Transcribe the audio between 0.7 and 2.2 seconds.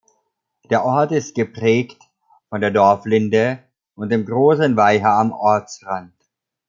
Der Ort ist geprägt